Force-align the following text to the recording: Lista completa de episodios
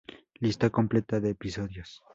Lista 0.39 0.71
completa 0.71 1.19
de 1.19 1.29
episodios 1.29 2.01